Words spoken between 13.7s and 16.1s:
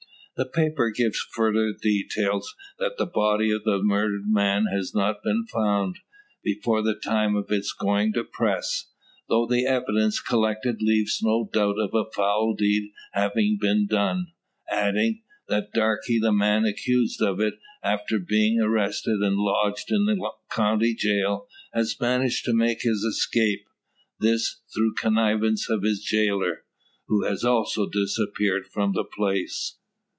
done; adding, that Darke,